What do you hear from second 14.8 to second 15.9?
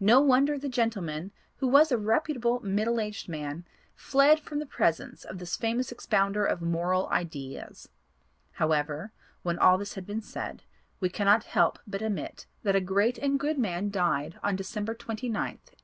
29th, 1872.